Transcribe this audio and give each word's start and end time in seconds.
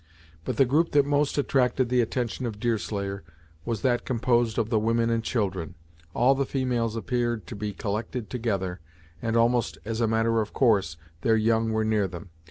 But 0.45 0.57
the 0.57 0.65
group 0.65 0.93
that 0.93 1.05
most 1.05 1.37
attracted 1.37 1.89
the 1.89 2.01
attention 2.01 2.47
of 2.47 2.59
Deerslayer 2.59 3.23
was 3.65 3.83
that 3.83 4.03
composed 4.03 4.57
of 4.57 4.71
the 4.71 4.79
women 4.79 5.11
and 5.11 5.23
children. 5.23 5.75
All 6.15 6.33
the 6.33 6.43
females 6.43 6.95
appeared 6.95 7.45
to 7.45 7.55
be 7.55 7.71
collected 7.71 8.27
together, 8.27 8.79
and, 9.21 9.37
almost 9.37 9.77
as 9.85 10.01
a 10.01 10.07
matter 10.07 10.41
of 10.41 10.53
course, 10.53 10.97
their 11.21 11.37
young 11.37 11.71
were 11.71 11.85
near 11.85 12.07
them. 12.07 12.31